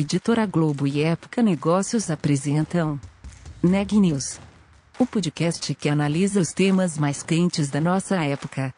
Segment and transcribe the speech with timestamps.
[0.00, 3.00] Editora Globo e Época Negócios apresentam
[3.60, 4.38] Neg News,
[4.96, 8.72] o podcast que analisa os temas mais quentes da nossa época.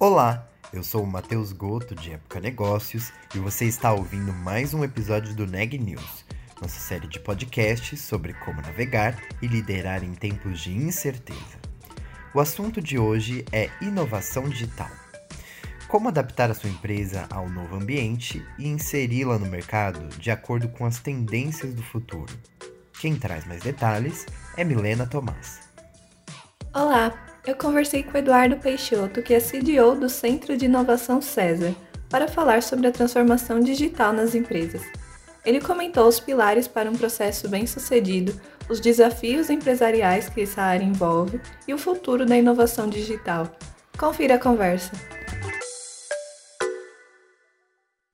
[0.00, 4.82] Olá, eu sou o Matheus Goto de Época Negócios e você está ouvindo mais um
[4.82, 6.26] episódio do Neg News
[6.60, 11.58] nossa série de podcasts sobre como navegar e liderar em tempos de incerteza.
[12.34, 14.90] O assunto de hoje é inovação digital.
[15.86, 20.84] Como adaptar a sua empresa ao novo ambiente e inseri-la no mercado de acordo com
[20.84, 22.32] as tendências do futuro.
[23.00, 25.60] Quem traz mais detalhes é Milena Tomás.
[26.74, 27.14] Olá,
[27.46, 31.74] eu conversei com Eduardo Peixoto, que é CDO do Centro de Inovação César,
[32.10, 34.82] para falar sobre a transformação digital nas empresas.
[35.48, 38.32] Ele comentou os pilares para um processo bem-sucedido,
[38.68, 43.46] os desafios empresariais que essa área envolve e o futuro da inovação digital.
[43.98, 44.92] Confira a conversa.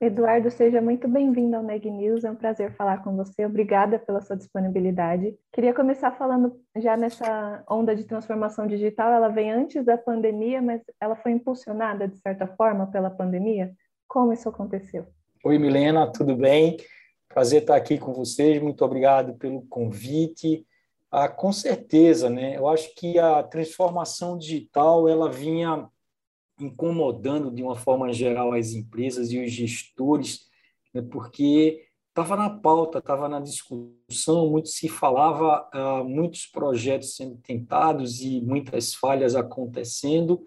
[0.01, 2.23] Eduardo, seja muito bem-vindo ao Neg News.
[2.23, 3.45] É um prazer falar com você.
[3.45, 5.35] Obrigada pela sua disponibilidade.
[5.53, 9.11] Queria começar falando já nessa onda de transformação digital.
[9.11, 13.73] Ela vem antes da pandemia, mas ela foi impulsionada de certa forma pela pandemia.
[14.07, 15.05] Como isso aconteceu?
[15.45, 16.77] Oi, Milena, tudo bem?
[17.35, 18.63] Prazer estar aqui com vocês.
[18.63, 20.65] Muito obrigado pelo convite.
[21.11, 22.57] Ah, com certeza, né?
[22.57, 25.89] Eu acho que a transformação digital ela vinha
[26.61, 30.47] incomodando de uma forma geral as empresas e os gestores,
[30.95, 31.03] né?
[31.03, 38.21] porque estava na pauta, estava na discussão, muito se falava, ah, muitos projetos sendo tentados
[38.21, 40.47] e muitas falhas acontecendo,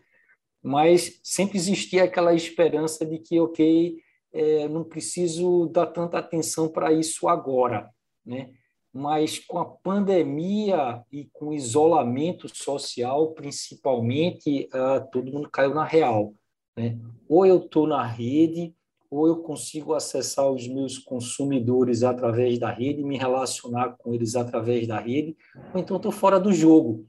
[0.64, 3.98] mas sempre existia aquela esperança de que, ok,
[4.38, 7.90] é, não preciso dar tanta atenção para isso agora,
[8.26, 8.52] né?
[8.94, 15.84] Mas com a pandemia e com o isolamento social, principalmente, uh, todo mundo caiu na
[15.84, 16.34] real,
[16.76, 16.98] né?
[17.28, 18.74] Ou eu estou na rede,
[19.10, 24.88] ou eu consigo acessar os meus consumidores através da rede, me relacionar com eles através
[24.88, 25.36] da rede,
[25.74, 27.08] ou então estou fora do jogo.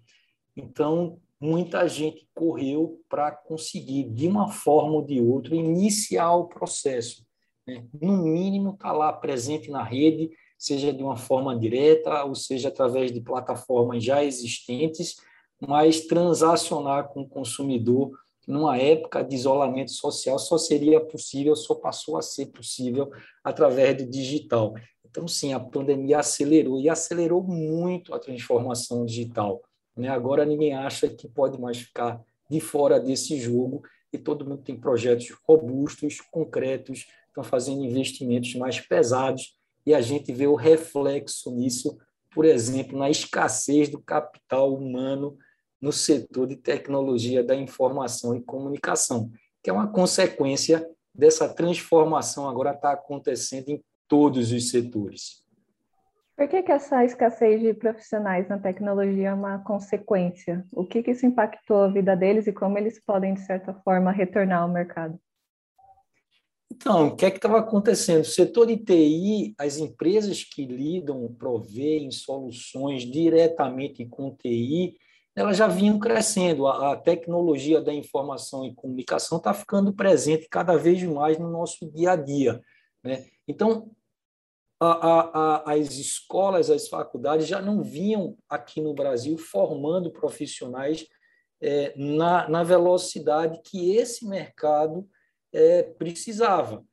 [0.57, 7.25] Então, muita gente correu para conseguir, de uma forma ou de outra, iniciar o processo.
[7.67, 7.85] Né?
[8.01, 12.69] No mínimo, estar tá lá presente na rede, seja de uma forma direta, ou seja
[12.69, 15.17] através de plataformas já existentes,
[15.61, 18.11] mas transacionar com o consumidor
[18.47, 23.11] numa época de isolamento social só seria possível, só passou a ser possível
[23.45, 24.75] através do digital.
[25.05, 29.63] Então, sim, a pandemia acelerou e acelerou muito a transformação digital.
[29.99, 30.09] Né?
[30.09, 33.83] Agora ninguém acha que pode mais ficar de fora desse jogo
[34.13, 40.33] e todo mundo tem projetos robustos, concretos, estão fazendo investimentos mais pesados e a gente
[40.33, 41.99] vê o reflexo nisso,
[42.31, 45.37] por exemplo, na escassez do capital humano
[45.81, 49.31] no setor de tecnologia da informação e comunicação,
[49.63, 55.45] que é uma consequência dessa transformação agora está acontecendo em todos os setores.
[56.39, 60.65] Por que, que essa escassez de profissionais na tecnologia é uma consequência?
[60.71, 64.13] O que, que isso impactou a vida deles e como eles podem, de certa forma,
[64.13, 65.19] retornar ao mercado?
[66.71, 68.21] Então, o que é que estava acontecendo?
[68.21, 74.95] O setor de TI, as empresas que lidam, provêem soluções diretamente com TI,
[75.35, 76.69] elas já vinham crescendo.
[76.69, 81.91] A, a tecnologia da informação e comunicação está ficando presente cada vez mais no nosso
[81.91, 82.61] dia a dia.
[83.03, 83.25] Né?
[83.49, 83.91] Então,
[84.81, 91.07] a, a, as escolas, as faculdades já não vinham aqui no Brasil formando profissionais
[91.61, 95.09] é, na, na velocidade que esse mercado
[95.53, 96.85] é, precisava.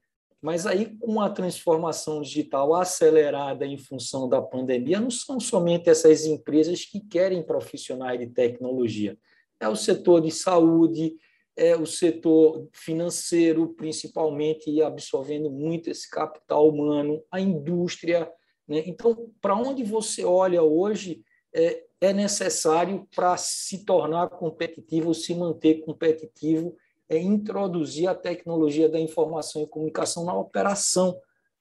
[0.42, 6.26] Mas aí, com a transformação digital acelerada em função da pandemia, não são somente essas
[6.26, 9.18] empresas que querem profissionais de tecnologia.
[9.60, 11.16] É o setor de saúde,
[11.56, 18.30] é o setor financeiro, principalmente, absorvendo muito esse capital humano, a indústria.
[18.68, 18.84] Né?
[18.86, 21.22] Então, para onde você olha hoje,
[21.54, 26.76] é, é necessário para se tornar competitivo, se manter competitivo,
[27.08, 31.18] é introduzir a tecnologia da informação e comunicação na operação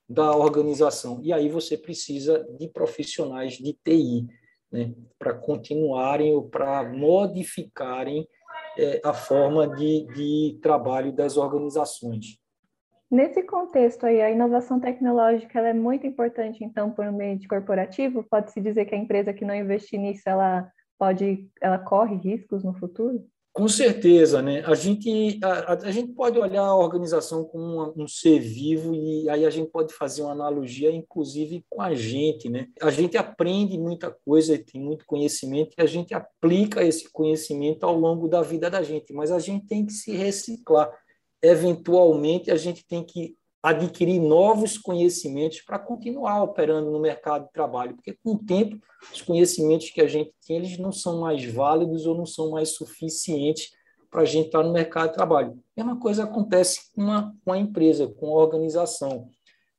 [0.09, 1.21] da organização.
[1.23, 4.27] E aí você precisa de profissionais de TI,
[4.73, 4.93] né?
[5.19, 8.27] para continuarem ou para modificarem
[8.79, 12.39] é, a forma de, de trabalho das organizações.
[13.11, 18.25] Nesse contexto aí, a inovação tecnológica é muito importante, então, para o ambiente corporativo?
[18.29, 20.69] Pode-se dizer que a empresa que não investir nisso, ela
[20.99, 23.25] pode, ela corre riscos no futuro?
[23.55, 24.65] Com certeza, né?
[24.67, 29.47] A gente, a, a gente pode olhar a organização como um, ser vivo e aí
[29.47, 32.67] a gente pode fazer uma analogia, inclusive, com a gente, né?
[32.83, 37.97] A gente aprende muita coisa, tem muito conhecimento e a gente aplica esse conhecimento ao
[37.97, 40.91] longo da vida da gente, mas a gente tem que se reciclar.
[41.41, 47.95] Eventualmente, a gente tem que adquirir novos conhecimentos para continuar operando no mercado de trabalho,
[47.95, 48.79] porque com o tempo
[49.11, 52.75] os conhecimentos que a gente tem eles não são mais válidos ou não são mais
[52.75, 53.71] suficientes
[54.11, 55.59] para a gente estar no mercado de trabalho.
[55.75, 59.31] A mesma coisa acontece com uma, com a empresa, com a organização,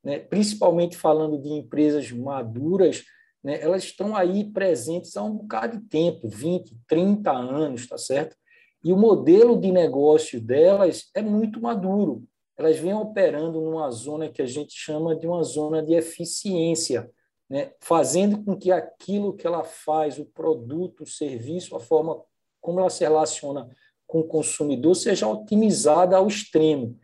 [0.04, 0.18] né?
[0.18, 3.04] principalmente falando de empresas maduras,
[3.44, 3.62] né?
[3.62, 8.36] elas estão aí presentes há um bocado de tempo, 20, 30 anos, tá certo?
[8.84, 12.24] E o modelo de negócio delas é muito maduro
[12.58, 17.12] elas vêm operando numa zona que a gente chama de uma zona de eficiência,
[17.50, 17.74] né?
[17.80, 22.22] fazendo com que aquilo que ela faz, o produto, o serviço, a forma
[22.62, 23.70] como ela se relaciona
[24.08, 26.98] com o consumidor, seja otimizada ao extremo.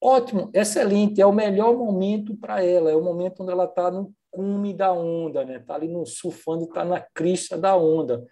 [0.00, 4.12] Ótimo, excelente, é o melhor momento para ela, é o momento onde ela está no
[4.30, 5.58] cume da onda, está né?
[5.58, 8.26] Tá ali no surfando, está na crista da onda.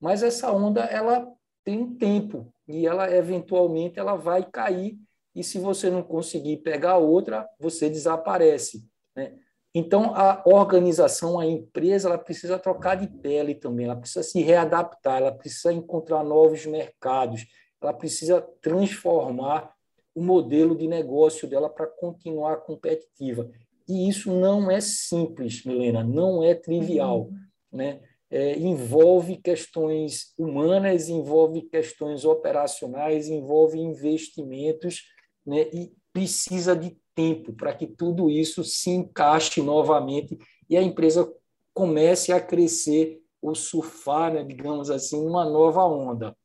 [0.00, 1.26] Mas essa onda ela
[1.64, 4.98] tem um tempo e ela eventualmente ela vai cair
[5.38, 8.84] e se você não conseguir pegar outra, você desaparece.
[9.14, 9.34] Né?
[9.72, 15.18] Então, a organização, a empresa, ela precisa trocar de pele também, ela precisa se readaptar,
[15.18, 17.46] ela precisa encontrar novos mercados,
[17.80, 19.72] ela precisa transformar
[20.12, 23.48] o modelo de negócio dela para continuar competitiva.
[23.88, 27.28] E isso não é simples, Milena, não é trivial.
[27.28, 27.38] Uhum.
[27.70, 28.00] Né?
[28.28, 35.04] É, envolve questões humanas, envolve questões operacionais, envolve investimentos
[35.48, 41.32] né, e precisa de tempo para que tudo isso se encaixe novamente e a empresa
[41.74, 46.36] comece a crescer ou surfar, né, digamos assim, uma nova onda.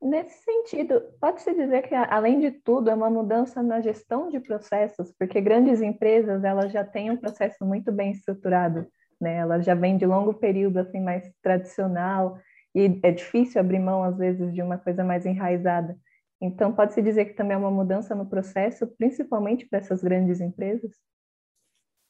[0.00, 5.12] Nesse sentido, pode-se dizer que, além de tudo, é uma mudança na gestão de processos,
[5.18, 8.86] porque grandes empresas elas já têm um processo muito bem estruturado,
[9.18, 9.40] né?
[9.62, 12.38] Já vêm de longo período assim mais tradicional
[12.74, 15.96] e é difícil abrir mão às vezes de uma coisa mais enraizada.
[16.40, 20.92] Então, pode-se dizer que também é uma mudança no processo, principalmente para essas grandes empresas?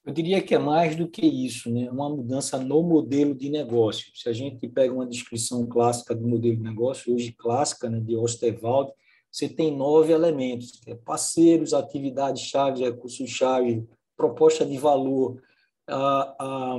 [0.04, 1.90] Eu diria que é mais do que isso, né?
[1.90, 4.12] uma mudança no modelo de negócio.
[4.14, 8.16] Se a gente pega uma descrição clássica do modelo de negócio, hoje clássica, né, de
[8.16, 8.92] Osterwald,
[9.30, 13.86] você tem nove elementos, é parceiros, atividades-chave, recursos-chave,
[14.16, 15.42] proposta de valor,
[15.88, 16.78] a, a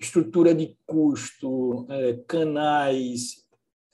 [0.00, 3.39] estrutura de custo, é, canais,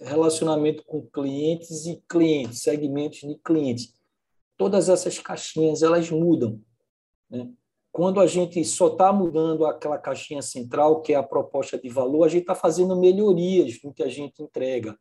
[0.00, 3.94] relacionamento com clientes e clientes, segmentos de clientes.
[4.56, 6.60] Todas essas caixinhas elas mudam.
[7.30, 7.50] Né?
[7.92, 12.24] Quando a gente só está mudando aquela caixinha central, que é a proposta de valor,
[12.24, 14.98] a gente está fazendo melhorias no que a gente entrega.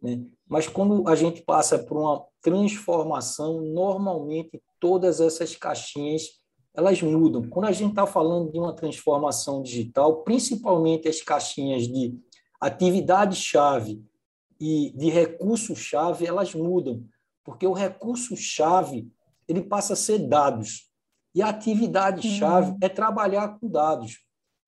[0.00, 0.24] Né?
[0.46, 6.40] Mas quando a gente passa por uma transformação, normalmente todas essas caixinhas
[6.72, 7.48] elas mudam.
[7.48, 12.14] Quando a gente está falando de uma transformação digital, principalmente as caixinhas de
[12.60, 14.04] atividade-chave
[14.60, 17.04] e de recurso-chave, elas mudam,
[17.44, 19.10] porque o recurso-chave
[19.48, 20.90] ele passa a ser dados.
[21.34, 22.78] E a atividade-chave uhum.
[22.80, 24.24] é trabalhar com dados.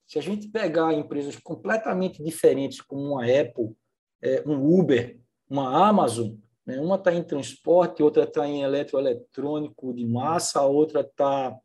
[0.06, 3.74] Se a gente pegar empresas completamente diferentes, como uma Apple,
[4.22, 5.18] é, um Uber,
[5.48, 6.34] uma Amazon,
[6.64, 6.78] né?
[6.80, 11.56] uma está em transporte, outra está em eletroeletrônico de massa, a outra está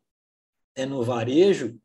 [0.74, 1.78] é, no varejo,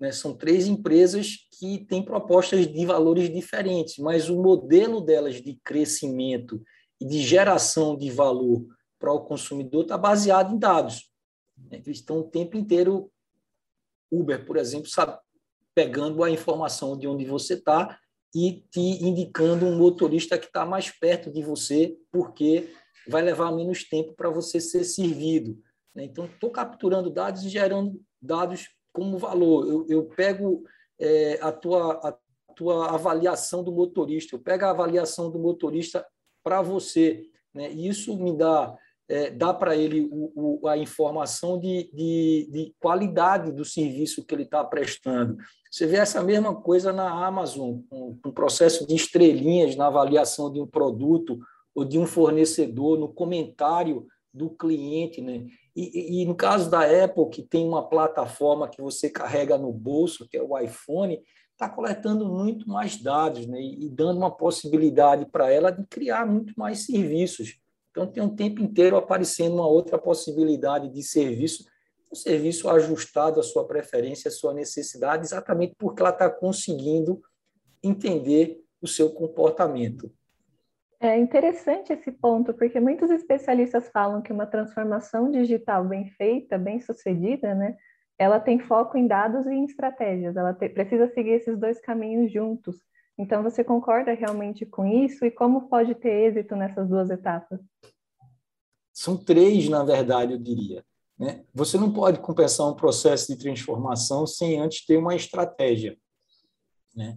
[0.00, 0.10] né?
[0.10, 6.62] São três empresas que têm propostas de valores diferentes, mas o modelo delas de crescimento
[6.98, 8.66] e de geração de valor
[8.98, 11.10] para o consumidor está baseado em dados.
[11.56, 11.82] Né?
[11.84, 13.12] Eles estão o tempo inteiro,
[14.10, 15.18] Uber, por exemplo, sabe,
[15.74, 17.98] pegando a informação de onde você está
[18.34, 22.72] e te indicando um motorista que está mais perto de você, porque
[23.08, 25.58] vai levar menos tempo para você ser servido.
[25.94, 26.04] Né?
[26.04, 29.68] Então, estou capturando dados e gerando dados como valor.
[29.68, 30.64] Eu, eu pego
[30.98, 32.16] é, a, tua, a
[32.54, 36.06] tua avaliação do motorista, eu pego a avaliação do motorista
[36.42, 37.24] para você.
[37.54, 37.72] Né?
[37.72, 38.76] E isso me dá,
[39.08, 44.34] é, dá para ele o, o, a informação de, de, de, qualidade do serviço que
[44.34, 45.36] ele está prestando.
[45.70, 50.60] Você vê essa mesma coisa na Amazon, com um processo de estrelinhas na avaliação de
[50.60, 51.38] um produto
[51.74, 55.46] ou de um fornecedor, no comentário do cliente, né?
[55.74, 60.28] E, e, no caso da Apple, que tem uma plataforma que você carrega no bolso,
[60.28, 61.22] que é o iPhone,
[61.52, 63.60] está coletando muito mais dados né?
[63.60, 67.58] e, e dando uma possibilidade para ela de criar muito mais serviços.
[67.90, 71.64] Então, tem um tempo inteiro aparecendo uma outra possibilidade de serviço,
[72.10, 77.20] um serviço ajustado à sua preferência, à sua necessidade, exatamente porque ela está conseguindo
[77.82, 80.10] entender o seu comportamento.
[81.02, 86.78] É interessante esse ponto, porque muitos especialistas falam que uma transformação digital bem feita, bem
[86.78, 87.74] sucedida, né,
[88.18, 92.30] ela tem foco em dados e em estratégias, ela te, precisa seguir esses dois caminhos
[92.30, 92.76] juntos.
[93.16, 97.58] Então, você concorda realmente com isso e como pode ter êxito nessas duas etapas?
[98.92, 100.84] São três, na verdade, eu diria.
[101.18, 101.44] Né?
[101.54, 105.96] Você não pode começar um processo de transformação sem antes ter uma estratégia.
[106.94, 107.16] Né?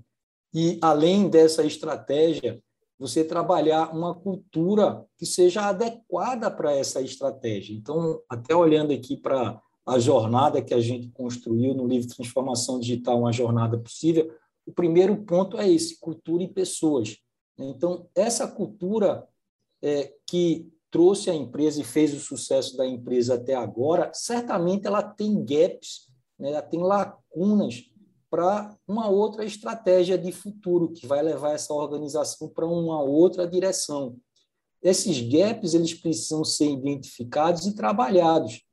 [0.54, 2.64] E, além dessa estratégia,
[3.04, 7.76] você trabalhar uma cultura que seja adequada para essa estratégia.
[7.76, 13.20] Então, até olhando aqui para a jornada que a gente construiu no livro Transformação Digital,
[13.20, 14.34] uma jornada possível,
[14.66, 17.18] o primeiro ponto é esse, cultura e pessoas.
[17.60, 19.28] Então, essa cultura
[19.82, 25.04] é, que trouxe a empresa e fez o sucesso da empresa até agora, certamente ela
[25.04, 26.08] tem gaps,
[26.40, 27.84] né, ela tem lacunas
[28.34, 34.18] para uma outra estratégia de futuro que vai levar essa organização para uma outra direção.
[34.82, 38.64] Esses gaps eles precisam ser identificados e trabalhados,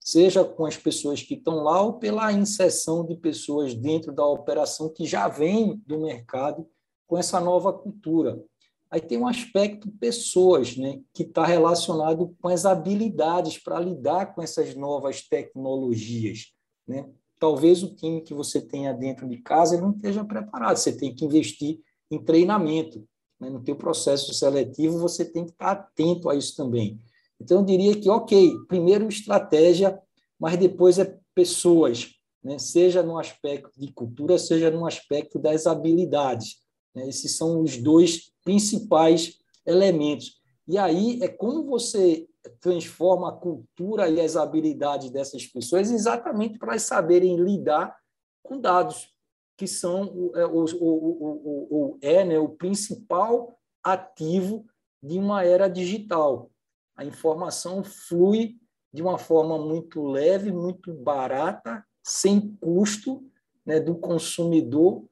[0.00, 4.88] seja com as pessoas que estão lá ou pela inserção de pessoas dentro da operação
[4.88, 6.66] que já vêm do mercado
[7.06, 8.42] com essa nova cultura.
[8.90, 14.40] Aí tem um aspecto pessoas, né, que está relacionado com as habilidades para lidar com
[14.40, 16.54] essas novas tecnologias,
[16.88, 17.06] né?
[17.40, 20.76] Talvez o time que você tenha dentro de casa não esteja preparado.
[20.76, 21.80] Você tem que investir
[22.10, 23.02] em treinamento.
[23.40, 23.48] Né?
[23.48, 27.00] No teu processo seletivo, você tem que estar atento a isso também.
[27.40, 29.98] Então, eu diria que, ok, primeiro estratégia,
[30.38, 32.10] mas depois é pessoas,
[32.44, 32.58] né?
[32.58, 36.58] seja no aspecto de cultura, seja no aspecto das habilidades.
[36.94, 37.08] Né?
[37.08, 40.38] Esses são os dois principais elementos.
[40.68, 42.28] E aí é como você
[42.60, 47.96] transforma a cultura e as habilidades dessas pessoas exatamente para saberem lidar
[48.42, 49.12] com dados,
[49.56, 54.64] que são o, é, o, o, o, é né, o principal ativo
[55.02, 56.50] de uma era digital.
[56.96, 58.56] A informação flui
[58.92, 63.22] de uma forma muito leve, muito barata, sem custo
[63.64, 65.04] né, do consumidor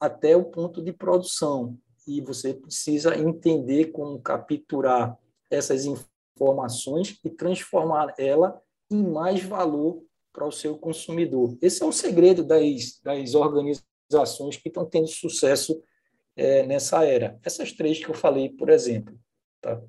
[0.00, 1.78] até o ponto de produção.
[2.06, 5.18] E você precisa entender como capturar
[5.50, 8.60] essas informações informações e transformar ela
[8.90, 11.56] em mais valor para o seu consumidor.
[11.62, 15.80] Esse é o segredo das, das organizações que estão tendo sucesso
[16.36, 17.38] é, nessa era.
[17.44, 19.16] Essas três que eu falei, por exemplo.
[19.60, 19.80] Tá?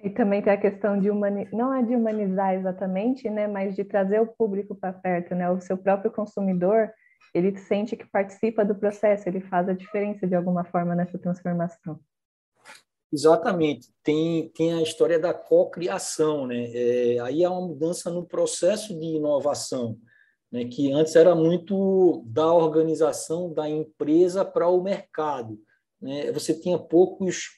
[0.00, 3.82] E também tem a questão de humanizar, não é de humanizar exatamente, né, mas de
[3.82, 6.92] trazer o público para perto, né, o seu próprio consumidor,
[7.34, 11.98] ele sente que participa do processo, ele faz a diferença de alguma forma nessa transformação.
[13.12, 13.88] Exatamente.
[14.02, 16.70] Tem, tem a história da cocriação, né?
[16.74, 19.98] É, aí há uma mudança no processo de inovação,
[20.52, 20.66] né?
[20.66, 25.58] que antes era muito da organização da empresa para o mercado.
[26.00, 26.30] Né?
[26.32, 27.48] Você tinha poucos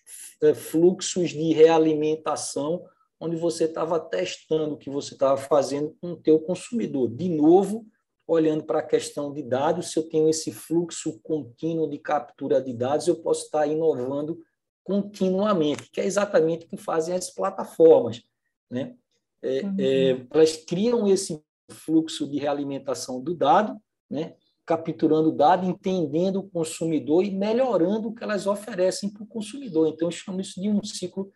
[0.42, 2.85] é, fluxos de realimentação
[3.21, 7.11] onde você estava testando o que você estava fazendo com o teu consumidor.
[7.11, 7.85] De novo,
[8.26, 12.73] olhando para a questão de dados, se eu tenho esse fluxo contínuo de captura de
[12.73, 14.40] dados, eu posso estar inovando
[14.84, 18.22] continuamente, que é exatamente o que fazem as plataformas.
[18.70, 18.94] Né?
[19.42, 19.76] É, uhum.
[19.78, 24.34] é, elas criam esse fluxo de realimentação do dado, né?
[24.66, 29.88] capturando o dado, entendendo o consumidor e melhorando o que elas oferecem para o consumidor.
[29.88, 31.30] Então, eu chamo isso de um ciclo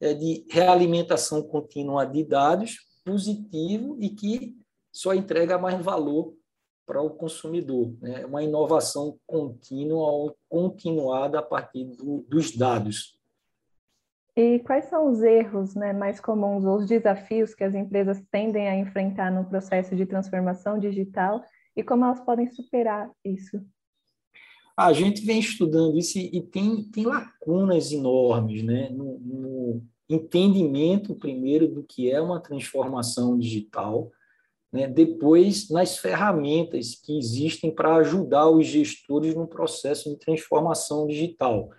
[0.00, 4.56] é, de realimentação contínua de dados positivo e que
[4.92, 6.34] só entrega mais valor
[6.90, 7.94] para o consumidor.
[8.02, 8.26] Né?
[8.26, 13.16] Uma inovação contínua ou continuada a partir do, dos dados.
[14.36, 18.68] E quais são os erros né, mais comuns ou os desafios que as empresas tendem
[18.68, 21.44] a enfrentar no processo de transformação digital
[21.76, 23.64] e como elas podem superar isso?
[24.76, 31.68] A gente vem estudando isso e tem, tem lacunas enormes né, no, no entendimento, primeiro,
[31.68, 34.10] do que é uma transformação digital,
[34.72, 34.86] né?
[34.86, 41.70] depois nas ferramentas que existem para ajudar os gestores no processo de transformação digital.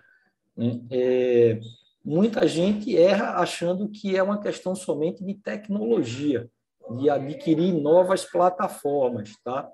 [0.56, 0.80] Né?
[0.90, 1.60] É,
[2.04, 6.50] muita gente erra achando que é uma questão somente de tecnologia,
[6.98, 9.70] de adquirir novas plataformas, tá?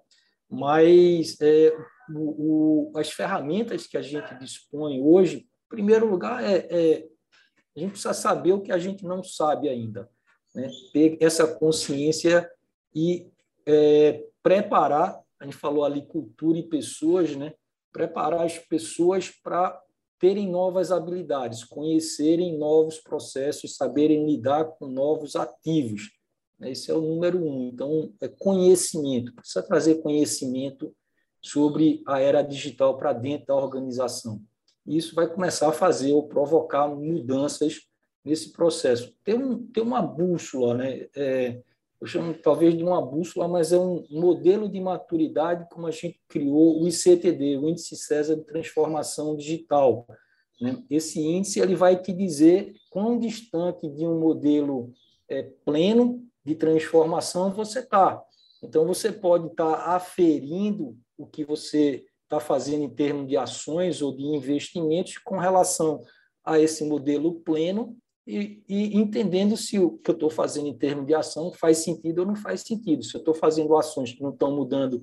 [0.50, 1.76] Mas é,
[2.14, 7.06] o, o, as ferramentas que a gente dispõe hoje, em primeiro lugar, é, é,
[7.76, 10.08] a gente precisa saber o que a gente não sabe ainda,
[10.54, 10.70] né?
[10.92, 12.48] Ter essa consciência
[12.98, 13.30] e
[13.64, 17.54] é, preparar, a gente falou ali cultura e pessoas, né?
[17.92, 19.80] preparar as pessoas para
[20.18, 26.10] terem novas habilidades, conhecerem novos processos, saberem lidar com novos ativos.
[26.60, 27.68] Esse é o número um.
[27.68, 29.32] Então, é conhecimento.
[29.32, 30.92] Precisa trazer conhecimento
[31.40, 34.42] sobre a era digital para dentro da organização.
[34.84, 37.82] isso vai começar a fazer ou provocar mudanças
[38.24, 39.14] nesse processo.
[39.22, 41.06] Tem, um, tem uma bússola, né?
[41.14, 41.62] É,
[42.00, 46.20] eu chamo talvez de uma bússola, mas é um modelo de maturidade como a gente
[46.28, 50.06] criou o ICTD, o Índice César de Transformação Digital.
[50.60, 50.82] Né?
[50.88, 54.92] Esse índice ele vai te dizer quão distante de um modelo
[55.28, 58.22] é, pleno de transformação você está.
[58.62, 64.02] Então, você pode estar tá aferindo o que você está fazendo em termos de ações
[64.02, 66.00] ou de investimentos com relação
[66.44, 67.96] a esse modelo pleno
[68.28, 72.18] e, e entendendo se o que eu estou fazendo em termos de ação faz sentido
[72.18, 73.02] ou não faz sentido.
[73.02, 75.02] Se eu estou fazendo ações que não estão mudando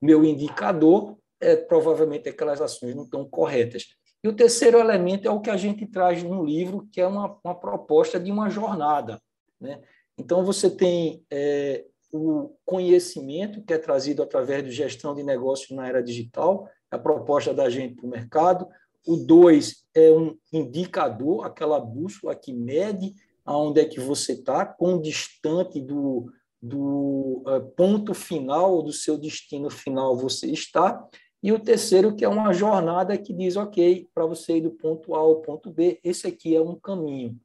[0.00, 3.88] meu indicador, é, provavelmente aquelas ações não estão corretas.
[4.24, 7.38] E o terceiro elemento é o que a gente traz no livro, que é uma,
[7.44, 9.20] uma proposta de uma jornada.
[9.60, 9.82] Né?
[10.16, 15.86] Então, você tem é, o conhecimento que é trazido através de gestão de negócios na
[15.86, 18.68] era digital, a proposta da gente para o mercado,
[19.06, 23.12] o 2 é um indicador, aquela bússola que mede
[23.44, 29.18] aonde é que você está, quão distante do, do uh, ponto final, ou do seu
[29.18, 31.04] destino final você está.
[31.42, 35.14] E o terceiro, que é uma jornada que diz, ok, para você ir do ponto
[35.14, 37.36] A ao ponto B, esse aqui é um caminho.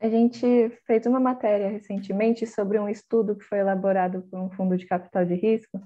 [0.00, 4.76] A gente fez uma matéria recentemente sobre um estudo que foi elaborado por um fundo
[4.78, 5.78] de capital de risco,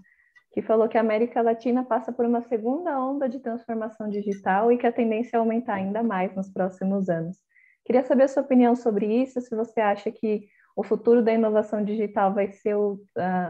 [0.55, 4.79] que falou que a América Latina passa por uma segunda onda de transformação digital e
[4.79, 7.37] que a tendência é aumentar ainda mais nos próximos anos.
[7.85, 10.47] Queria saber a sua opinião sobre isso, se você acha que
[10.77, 13.01] o futuro da inovação digital vai ser uh,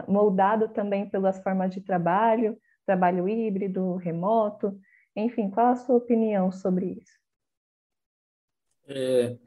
[0.07, 2.57] moldado também pelas formas de trabalho,
[2.87, 4.75] trabalho híbrido, remoto,
[5.15, 7.19] enfim, qual a sua opinião sobre isso?
[8.87, 9.37] É,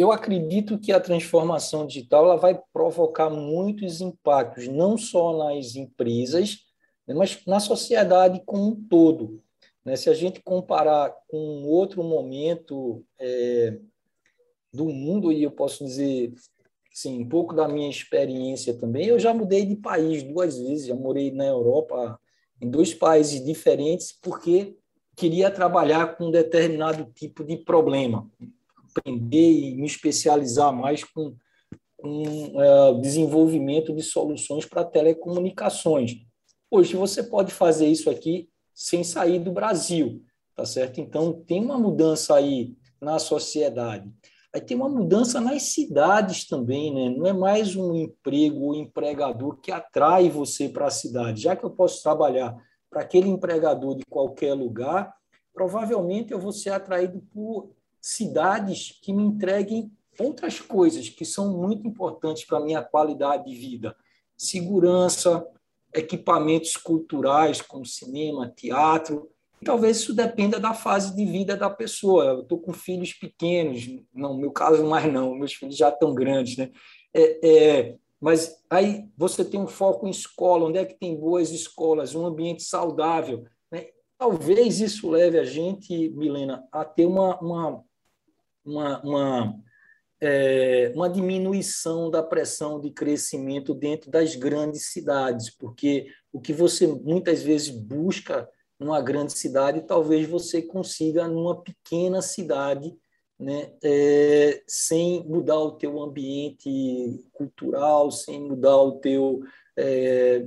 [0.00, 6.58] eu acredito que a transformação digital ela vai provocar muitos impactos, não só nas empresas,
[7.06, 9.42] né, mas na sociedade como um todo.
[9.84, 9.96] Né?
[9.96, 13.78] Se a gente comparar com outro momento é,
[14.72, 16.32] do mundo, e eu posso dizer
[16.92, 20.94] sim, um pouco da minha experiência também, eu já mudei de país duas vezes, já
[20.94, 22.18] morei na Europa,
[22.58, 24.76] em dois países diferentes, porque
[25.14, 28.30] queria trabalhar com um determinado tipo de problema
[28.90, 31.34] aprender e me especializar mais com,
[31.96, 32.22] com
[32.60, 36.16] é, desenvolvimento de soluções para telecomunicações.
[36.70, 40.22] Hoje você pode fazer isso aqui sem sair do Brasil,
[40.54, 41.00] tá certo?
[41.00, 44.10] Então tem uma mudança aí na sociedade.
[44.52, 47.08] Aí tem uma mudança nas cidades também, né?
[47.16, 51.42] Não é mais um emprego ou empregador que atrai você para a cidade.
[51.42, 52.56] Já que eu posso trabalhar
[52.90, 55.14] para aquele empregador de qualquer lugar,
[55.54, 61.86] provavelmente eu vou ser atraído por cidades que me entreguem outras coisas que são muito
[61.86, 63.96] importantes para a minha qualidade de vida.
[64.36, 65.46] Segurança,
[65.94, 69.30] equipamentos culturais como cinema, teatro.
[69.64, 72.24] Talvez isso dependa da fase de vida da pessoa.
[72.24, 76.14] Eu estou com filhos pequenos, não, no meu caso mais não, meus filhos já estão
[76.14, 76.70] grandes, né?
[77.12, 81.50] É, é, mas aí você tem um foco em escola, onde é que tem boas
[81.50, 83.44] escolas, um ambiente saudável.
[83.70, 83.88] Né?
[84.18, 87.84] Talvez isso leve a gente, Milena, a ter uma, uma
[88.64, 89.60] uma, uma,
[90.20, 96.86] é, uma diminuição da pressão de crescimento dentro das grandes cidades, porque o que você
[96.86, 102.96] muitas vezes busca numa grande cidade, talvez você consiga numa pequena cidade,
[103.38, 109.40] né, é, sem mudar o teu ambiente cultural, sem mudar o teu
[109.76, 110.46] é,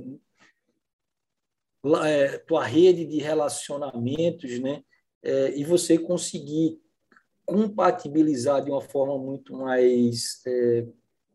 [2.04, 4.82] é tua rede de relacionamentos, né,
[5.22, 6.80] é, e você conseguir
[7.44, 10.86] compatibilizar de uma forma muito mais é,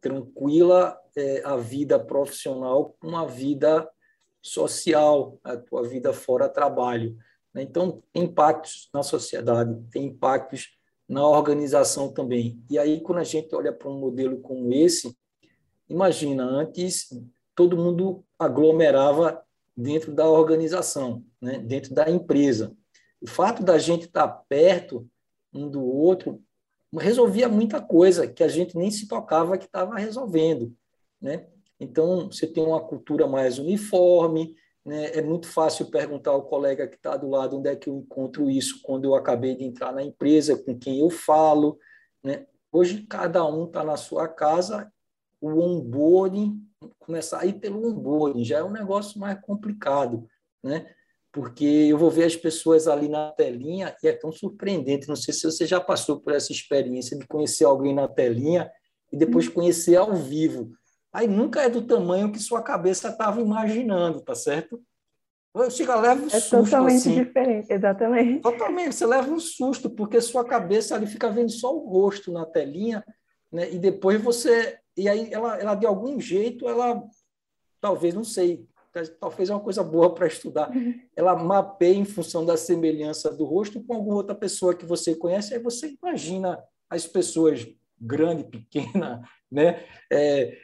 [0.01, 3.89] tranquila é, a vida profissional com a vida
[4.41, 7.15] social, a tua vida fora trabalho.
[7.53, 7.63] Né?
[7.63, 12.63] Então, tem impactos na sociedade, tem impactos na organização também.
[12.69, 15.15] E aí, quando a gente olha para um modelo como esse,
[15.89, 17.09] imagina, antes
[17.55, 19.43] todo mundo aglomerava
[19.75, 21.57] dentro da organização, né?
[21.57, 22.75] dentro da empresa.
[23.21, 25.09] O fato da gente estar perto
[25.53, 26.41] um do outro,
[26.97, 30.73] resolvia muita coisa que a gente nem se tocava que estava resolvendo,
[31.21, 31.47] né?
[31.79, 35.17] Então, você tem uma cultura mais uniforme, né?
[35.17, 38.49] é muito fácil perguntar ao colega que está do lado onde é que eu encontro
[38.49, 41.79] isso quando eu acabei de entrar na empresa, com quem eu falo.
[42.21, 42.45] Né?
[42.71, 44.91] Hoje, cada um está na sua casa,
[45.39, 46.61] o onboarding,
[46.97, 50.27] começar a ir pelo onboarding, já é um negócio mais complicado.
[50.61, 50.93] Né?
[51.39, 55.07] Porque eu vou ver as pessoas ali na telinha e é tão surpreendente.
[55.07, 58.69] Não sei se você já passou por essa experiência de conhecer alguém na telinha
[59.09, 59.53] e depois uhum.
[59.53, 60.69] conhecer ao vivo.
[61.13, 64.83] Aí nunca é do tamanho que sua cabeça estava imaginando, tá certo?
[65.71, 66.65] Chega, leva um é susto.
[66.65, 67.23] totalmente assim.
[67.23, 68.41] diferente, exatamente.
[68.41, 72.45] Totalmente, você leva um susto, porque sua cabeça ali fica vendo só o rosto na
[72.45, 73.01] telinha,
[73.49, 73.71] né?
[73.71, 74.77] E depois você.
[74.97, 77.01] E aí ela, ela de algum jeito, ela
[77.79, 78.67] talvez, não sei,
[79.19, 80.69] talvez é uma coisa boa para estudar.
[80.75, 80.99] Uhum.
[81.15, 85.53] Ela mapeia em função da semelhança do rosto com alguma outra pessoa que você conhece,
[85.53, 87.67] aí você imagina as pessoas
[87.99, 89.21] grande, pequena,
[89.51, 89.83] né?
[90.11, 90.57] É,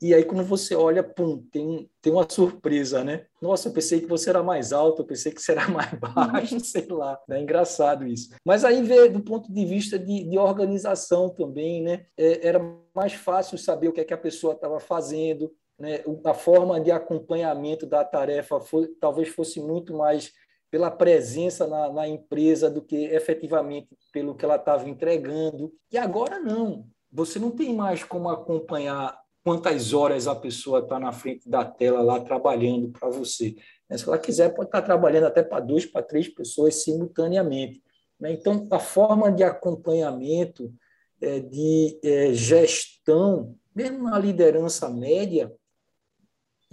[0.00, 3.26] e aí, quando você olha, pum, tem, tem uma surpresa, né?
[3.40, 6.60] Nossa, eu pensei que você era mais alto, eu pensei que você era mais baixo,
[6.60, 7.18] sei lá.
[7.28, 8.30] É engraçado isso.
[8.44, 12.06] Mas aí vê do ponto de vista de, de organização também, né?
[12.16, 12.60] É, era
[12.94, 16.00] mais fácil saber o que, é que a pessoa estava fazendo, né?
[16.24, 20.32] A forma de acompanhamento da tarefa foi, talvez fosse muito mais
[20.70, 25.72] pela presença na, na empresa do que efetivamente pelo que ela estava entregando.
[25.90, 26.86] E agora não.
[27.10, 32.00] Você não tem mais como acompanhar quantas horas a pessoa está na frente da tela
[32.00, 33.56] lá trabalhando para você.
[33.90, 33.98] Né?
[33.98, 37.82] Se ela quiser, pode estar tá trabalhando até para duas, para três pessoas simultaneamente.
[38.20, 38.30] Né?
[38.34, 40.72] Então, a forma de acompanhamento,
[41.20, 45.52] é, de é, gestão, mesmo na liderança média,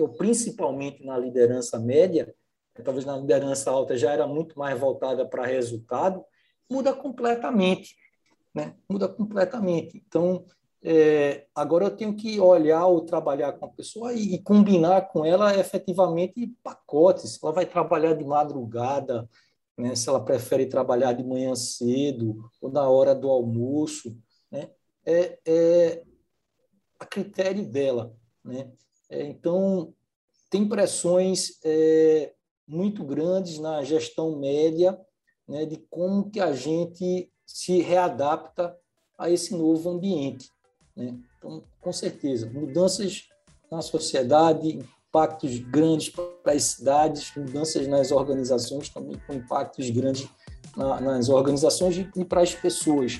[0.01, 2.33] ou principalmente na liderança média,
[2.83, 6.23] talvez na liderança alta já era muito mais voltada para resultado,
[6.69, 7.95] muda completamente.
[8.53, 8.75] Né?
[8.89, 10.03] Muda completamente.
[10.07, 10.45] Então,
[10.81, 15.25] é, agora eu tenho que olhar ou trabalhar com a pessoa e, e, combinar com
[15.25, 17.41] ela efetivamente pacotes.
[17.41, 19.29] Ela vai trabalhar de madrugada,
[19.77, 19.95] né?
[19.95, 24.17] se ela prefere trabalhar de manhã cedo ou na hora do almoço.
[24.49, 24.69] Né?
[25.05, 26.03] É, é
[26.97, 28.15] a critério dela.
[28.43, 28.71] Né?
[29.09, 29.93] É, então,
[30.49, 32.33] tem pressões é,
[32.67, 34.99] muito grandes na gestão média
[35.47, 38.77] né, de como que a gente se readapta
[39.17, 40.49] a esse novo ambiente.
[40.95, 41.17] Né?
[41.37, 43.27] Então, com certeza, mudanças
[43.71, 50.29] na sociedade, impactos grandes para as cidades, mudanças nas organizações também com impactos grandes
[50.75, 53.19] na, nas organizações e para as pessoas.